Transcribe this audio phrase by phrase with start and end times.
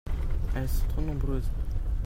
[0.55, 1.51] elles sont trop nombreuses.